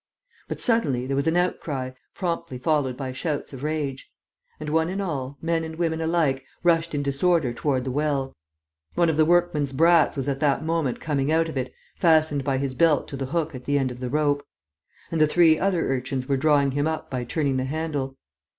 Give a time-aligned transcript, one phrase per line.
[0.47, 4.09] But, suddenly, there was an outcry, promptly followed by shouts of rage;
[4.59, 8.35] and one and all, men and women alike, rushed in disorder toward the well.
[8.95, 12.57] One of the workman's brats was at that moment coming out of it, fastened by
[12.57, 14.43] his belt to the hook at the end of the rope;
[15.11, 18.17] and the three other urchins were drawing him up by turning the handle.